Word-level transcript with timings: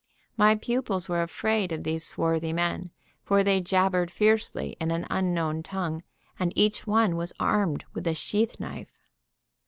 My 0.35 0.55
pupils 0.55 1.07
were 1.07 1.21
afraid 1.21 1.71
of 1.71 1.83
these 1.83 2.03
swarthy 2.03 2.53
men, 2.53 2.89
for 3.23 3.43
they 3.43 3.61
jabbered 3.61 4.09
fiercely 4.09 4.75
in 4.79 4.89
an 4.89 5.05
unknown 5.11 5.61
tongue, 5.61 6.01
and 6.39 6.51
each 6.55 6.87
one 6.87 7.15
was 7.15 7.33
armed 7.39 7.85
with 7.93 8.07
a 8.07 8.15
sheath 8.15 8.59
knife. 8.59 8.97